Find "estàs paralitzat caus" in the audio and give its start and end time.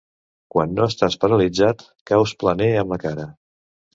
0.91-2.35